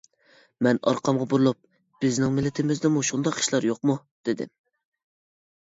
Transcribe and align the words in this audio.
مەن 0.67 0.79
ئارقامغا 0.91 1.27
بۇرۇلۇپ: 1.33 1.59
«بىزنىڭ 2.05 2.33
مىللىتىمىزدىمۇ 2.37 3.05
شۇنداق 3.11 3.39
ئىشلار 3.43 3.69
يوقمۇ؟» 3.71 3.99
دېدىم. 4.31 4.53